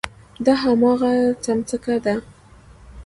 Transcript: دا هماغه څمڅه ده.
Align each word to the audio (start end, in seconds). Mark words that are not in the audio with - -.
دا 0.45 0.53
هماغه 0.63 1.13
څمڅه 1.43 1.95
ده. 2.05 2.15